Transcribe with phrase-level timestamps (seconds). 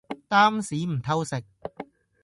[0.27, 1.43] 擔屎唔偷食